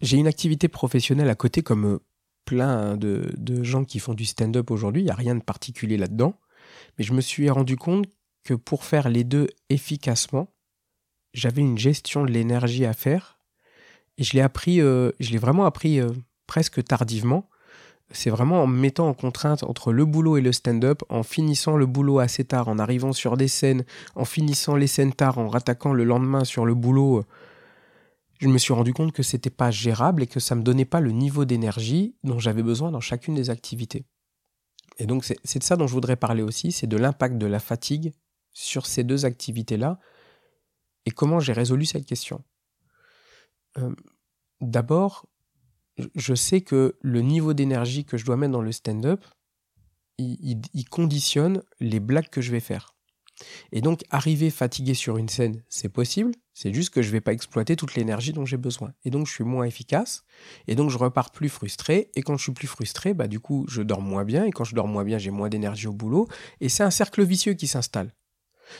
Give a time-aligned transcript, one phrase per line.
[0.00, 1.98] J'ai une activité professionnelle à côté comme euh,
[2.44, 5.02] plein de, gens qui font du stand-up aujourd'hui.
[5.02, 6.34] Il n'y a rien de particulier là-dedans.
[6.98, 8.06] Mais je me suis rendu compte
[8.44, 10.48] que pour faire les deux efficacement,
[11.34, 13.38] j'avais une gestion de l'énergie à faire.
[14.18, 16.08] Et je l'ai appris, euh, je l'ai vraiment appris euh,
[16.46, 17.48] presque tardivement.
[18.10, 21.76] C'est vraiment en me mettant en contrainte entre le boulot et le stand-up, en finissant
[21.76, 23.84] le boulot assez tard, en arrivant sur des scènes,
[24.16, 27.24] en finissant les scènes tard, en rattaquant le lendemain sur le boulot.
[28.40, 31.00] Je me suis rendu compte que c'était pas gérable et que ça me donnait pas
[31.00, 34.06] le niveau d'énergie dont j'avais besoin dans chacune des activités.
[34.98, 37.60] Et donc c'est de ça dont je voudrais parler aussi, c'est de l'impact de la
[37.60, 38.12] fatigue
[38.52, 39.98] sur ces deux activités-là
[41.06, 42.42] et comment j'ai résolu cette question.
[43.78, 43.94] Euh,
[44.60, 45.26] d'abord,
[46.14, 49.24] je sais que le niveau d'énergie que je dois mettre dans le stand-up,
[50.18, 52.94] il, conditionne les blagues que je vais faire.
[53.72, 57.20] Et donc, arriver fatigué sur une scène, c'est possible, c'est juste que je ne vais
[57.20, 58.92] pas exploiter toute l'énergie dont j'ai besoin.
[59.04, 60.24] Et donc, je suis moins efficace,
[60.66, 63.64] et donc je repars plus frustré, et quand je suis plus frustré, bah, du coup,
[63.68, 66.28] je dors moins bien, et quand je dors moins bien, j'ai moins d'énergie au boulot,
[66.60, 68.12] et c'est un cercle vicieux qui s'installe.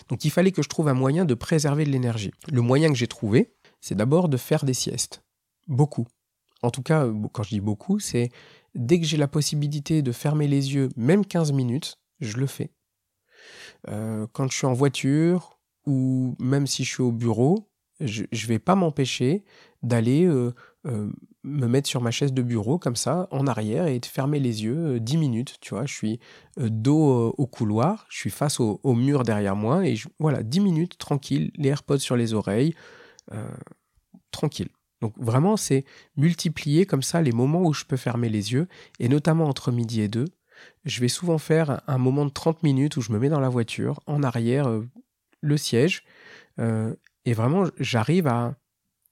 [0.09, 2.33] Donc il fallait que je trouve un moyen de préserver de l'énergie.
[2.51, 5.23] Le moyen que j'ai trouvé, c'est d'abord de faire des siestes.
[5.69, 6.07] Beaucoup.
[6.63, 8.31] En tout cas, quand je dis beaucoup, c'est
[8.75, 12.71] dès que j'ai la possibilité de fermer les yeux, même 15 minutes, je le fais.
[13.89, 17.69] Euh, quand je suis en voiture ou même si je suis au bureau,
[18.01, 19.45] je ne vais pas m'empêcher
[19.83, 20.55] d'aller euh,
[20.87, 21.11] euh,
[21.43, 24.65] me mettre sur ma chaise de bureau comme ça, en arrière, et de fermer les
[24.65, 25.57] yeux 10 minutes.
[25.61, 26.21] Tu vois, je suis
[26.57, 31.51] dos au couloir, je suis face au, mur derrière moi, et voilà, 10 minutes, tranquille,
[31.57, 32.75] les AirPods sur les oreilles,
[34.31, 34.69] tranquille.
[35.01, 35.85] Donc vraiment, c'est
[36.17, 40.01] multiplier comme ça les moments où je peux fermer les yeux, et notamment entre midi
[40.03, 40.27] et deux.
[40.85, 43.49] Je vais souvent faire un moment de 30 minutes où je me mets dans la
[43.49, 44.69] voiture, en arrière,
[45.41, 46.05] le siège,
[46.59, 48.57] et vraiment, j'arrive à,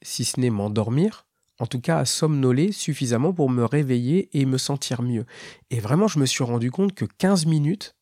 [0.03, 1.27] si ce n'est m'endormir,
[1.59, 5.27] en tout cas à somnoler suffisamment pour me réveiller et me sentir mieux.
[5.71, 7.97] Et vraiment, je me suis rendu compte que 15 minutes,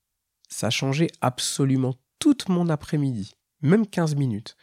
[0.48, 3.34] ça changeait absolument toute mon après-midi.
[3.62, 4.56] Même 15 minutes.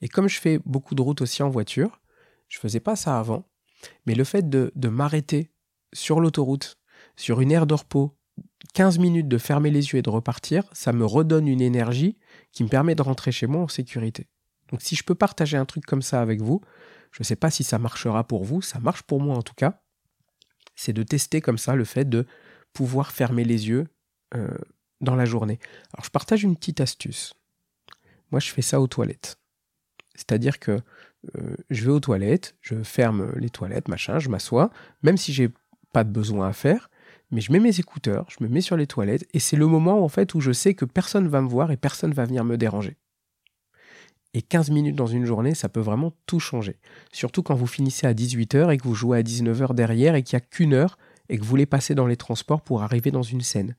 [0.00, 2.00] Et comme je fais beaucoup de routes aussi en voiture,
[2.48, 3.46] je faisais pas ça avant,
[4.06, 5.50] mais le fait de, de m'arrêter
[5.92, 6.78] sur l'autoroute,
[7.16, 8.16] sur une aire de repos,
[8.74, 12.16] 15 minutes de fermer les yeux et de repartir, ça me redonne une énergie
[12.52, 14.28] qui me permet de rentrer chez moi en sécurité.
[14.70, 16.60] Donc si je peux partager un truc comme ça avec vous,
[17.12, 19.54] je ne sais pas si ça marchera pour vous, ça marche pour moi en tout
[19.54, 19.80] cas,
[20.76, 22.26] c'est de tester comme ça le fait de
[22.72, 23.88] pouvoir fermer les yeux
[24.34, 24.48] euh,
[25.00, 25.58] dans la journée.
[25.92, 27.34] Alors je partage une petite astuce.
[28.30, 29.38] Moi je fais ça aux toilettes.
[30.14, 30.80] C'est-à-dire que
[31.36, 34.70] euh, je vais aux toilettes, je ferme les toilettes, machin, je m'assois,
[35.02, 35.50] même si j'ai
[35.92, 36.89] pas de besoin à faire,
[37.30, 40.02] mais je mets mes écouteurs, je me mets sur les toilettes, et c'est le moment
[40.04, 42.56] en fait où je sais que personne va me voir et personne va venir me
[42.56, 42.96] déranger.
[44.32, 46.76] Et 15 minutes dans une journée, ça peut vraiment tout changer.
[47.12, 50.36] Surtout quand vous finissez à 18h et que vous jouez à 19h derrière et qu'il
[50.36, 50.98] n'y a qu'une heure
[51.28, 53.74] et que vous voulez passer dans les transports pour arriver dans une scène.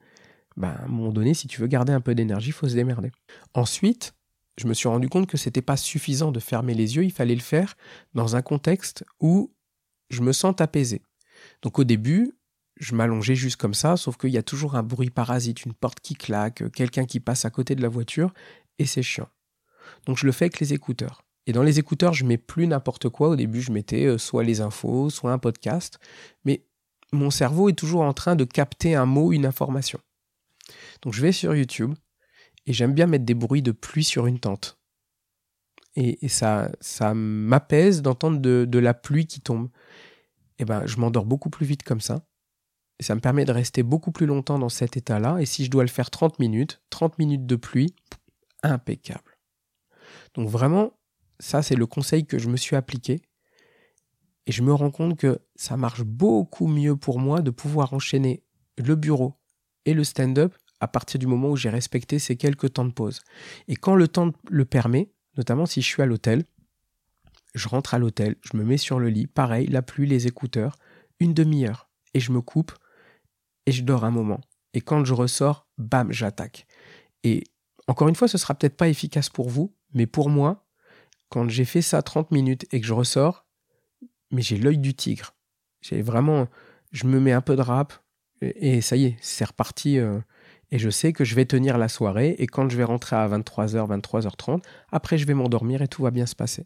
[0.58, 2.76] Ben, à un moment donné, si tu veux garder un peu d'énergie, il faut se
[2.76, 3.12] démerder.
[3.54, 4.14] Ensuite,
[4.58, 7.36] je me suis rendu compte que c'était pas suffisant de fermer les yeux, il fallait
[7.36, 7.76] le faire
[8.14, 9.54] dans un contexte où
[10.10, 11.02] je me sens apaisé.
[11.62, 12.34] Donc au début,
[12.82, 16.00] je m'allongeais juste comme ça, sauf qu'il y a toujours un bruit parasite, une porte
[16.00, 18.34] qui claque, quelqu'un qui passe à côté de la voiture,
[18.80, 19.30] et c'est chiant.
[20.08, 21.24] Donc je le fais avec les écouteurs.
[21.46, 23.30] Et dans les écouteurs, je mets plus n'importe quoi.
[23.30, 26.00] Au début, je mettais euh, soit les infos, soit un podcast.
[26.44, 26.66] Mais
[27.14, 30.00] mon cerveau est toujours en train de capter un mot, une information.
[31.02, 31.94] Donc je vais sur YouTube
[32.66, 34.80] et j'aime bien mettre des bruits de pluie sur une tente.
[35.96, 39.70] Et, ça, ça m'apaise d'entendre de, la pluie qui tombe.
[40.58, 42.24] Et ben, je m'endors beaucoup plus vite comme ça.
[43.02, 45.40] Ça me permet de rester beaucoup plus longtemps dans cet état-là.
[45.40, 47.96] Et si je dois le faire 30 minutes, 30 minutes de pluie,
[48.64, 49.38] impeccable.
[50.36, 50.94] Donc vraiment,
[51.40, 53.22] ça c'est le conseil que je me suis appliqué.
[54.48, 58.44] Et je me rends compte que ça marche beaucoup mieux pour moi de pouvoir enchaîner
[58.78, 59.36] le bureau
[59.86, 63.22] et le stand-up à partir du moment où j'ai respecté ces quelques temps de pause.
[63.68, 66.44] Et quand le temps le permet, notamment si je suis à l'hôtel,
[67.54, 70.76] je rentre à l'hôtel, je me mets sur le lit, pareil, la pluie, les écouteurs,
[71.20, 72.72] une demi-heure, et je me coupe,
[73.72, 74.42] je dors un moment.
[74.74, 76.66] Et quand je ressors, bam, j'attaque.
[77.24, 77.44] Et
[77.88, 80.66] encore une fois, ce sera peut-être pas efficace pour vous, mais pour moi,
[81.30, 83.46] quand j'ai fait ça 30 minutes et que je ressors,
[84.32, 85.36] mais j'ai l'œil du tigre.
[85.82, 86.48] J'ai vraiment,
[86.92, 87.94] je me mets un peu de rap
[88.42, 89.98] et, ça y est, c'est reparti.
[89.98, 90.20] Euh,
[90.72, 93.28] et je sais que je vais tenir la soirée et quand je vais rentrer à
[93.28, 96.66] 23h, 23h30, après je vais m'endormir et tout va bien se passer.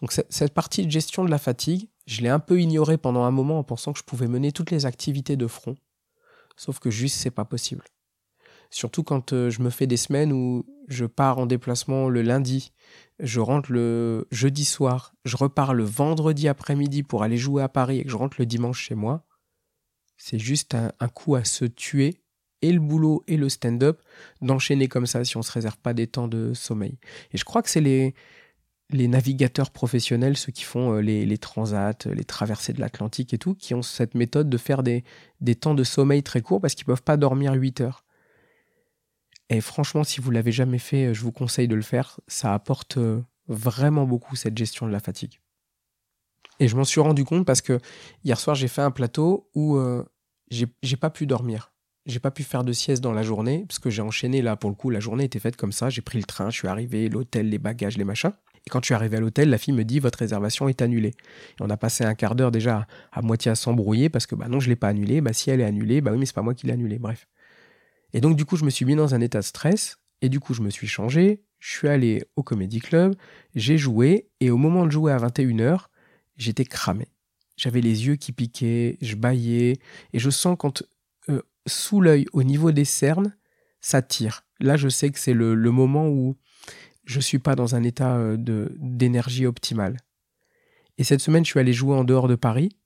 [0.00, 3.30] Donc cette partie de gestion de la fatigue, je l'ai un peu ignorée pendant un
[3.30, 5.76] moment en pensant que je pouvais mener toutes les activités de front.
[6.56, 7.84] Sauf que juste c'est pas possible.
[8.70, 12.72] Surtout quand euh, je me fais des semaines où je pars en déplacement le lundi,
[13.18, 17.98] je rentre le jeudi soir, je repars le vendredi après-midi pour aller jouer à Paris
[17.98, 19.26] et que je rentre le dimanche chez moi,
[20.16, 22.22] c'est juste un, coup à se tuer,
[22.62, 24.02] et le boulot et le stand-up,
[24.42, 26.98] d'enchaîner comme ça si on se réserve pas des temps de sommeil.
[27.32, 28.14] Et je crois que c'est les,
[28.92, 33.54] les navigateurs professionnels, ceux qui font euh, les, transats, les traversées de l'Atlantique et tout,
[33.54, 35.04] qui ont cette méthode de faire des,
[35.60, 38.04] temps de sommeil très courts parce qu'ils ne peuvent pas dormir 8 heures.
[39.48, 42.20] Et franchement, si vous l'avez jamais fait, euh, je vous conseille de le faire.
[42.28, 45.40] Ça apporte euh, vraiment beaucoup cette gestion de la fatigue.
[46.60, 47.78] Et je m'en suis rendu compte parce que
[48.22, 49.80] hier soir, j'ai fait un plateau où
[50.50, 51.72] j'ai pas pu dormir.
[52.04, 54.68] J'ai pas pu faire de sieste dans la journée parce que j'ai enchaîné là pour
[54.68, 54.90] le coup.
[54.90, 55.88] La journée était faite comme ça.
[55.88, 58.32] J'ai pris le train, je suis arrivé, l'hôtel, les bagages, les machins.
[58.66, 61.08] Et quand je suis arrivé à l'hôtel, la fille me dit votre réservation est annulée.
[61.08, 64.48] Et on a passé un quart d'heure déjà à, moitié à s'embrouiller parce que bah
[64.48, 65.20] non, je l'ai pas annulée.
[65.20, 66.98] Bah si elle est annulée, bah oui, mais c'est pas moi qui l'ai annulée.
[66.98, 67.26] Bref.
[68.12, 69.98] Et donc, du coup, je me suis mis dans un état de stress.
[70.22, 71.42] Et du coup, je me suis changé.
[71.58, 73.14] Je suis allé au Comedy Club.
[73.54, 74.28] J'ai joué.
[74.40, 75.86] Et au moment de jouer à 21h,
[76.36, 77.06] j'étais cramé.
[77.56, 79.78] J'avais les yeux qui piquaient, je baillais.
[80.12, 80.82] Et je sens quand,
[81.28, 83.36] euh, sous l'œil, au niveau des cernes,
[83.80, 84.44] ça tire.
[84.60, 86.36] Là, je sais que c'est le, moment où
[87.10, 88.36] je ne suis pas dans un état euh,
[88.78, 89.96] d'énergie optimale.
[90.96, 92.76] Et cette semaine, je suis allé jouer en dehors de Paris.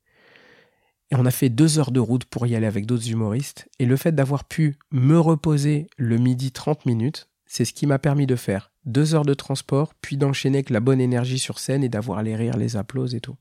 [1.11, 3.69] Et on a fait deux heures de route pour y aller avec d'autres humoristes.
[3.79, 7.99] Et le fait d'avoir pu me reposer le midi 30 minutes, c'est ce qui m'a
[7.99, 11.85] permis de faire deux heures de transport, puis d'enchaîner avec la bonne énergie sur scène
[11.85, 13.37] et d'avoir les rires, les applauses et tout.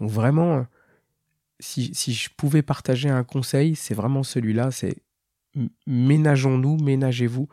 [0.00, 0.66] Donc vraiment,
[1.60, 4.96] si, je pouvais partager un conseil, c'est vraiment celui-là, c'est
[5.86, 7.48] ménageons-nous, ménagez-vous,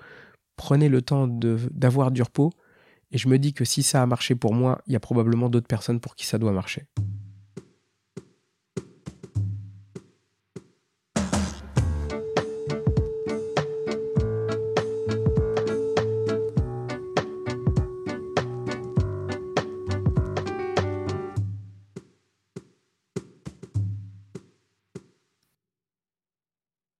[0.55, 2.51] prenez le temps d'avoir du repos.
[3.11, 5.49] Et je me dis que si ça a marché pour moi, il y a probablement
[5.49, 6.85] d'autres personnes pour qui ça doit marcher.